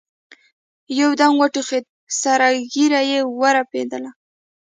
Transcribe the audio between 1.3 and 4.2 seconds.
وټوخېد سره ږيره يې ورپېدله.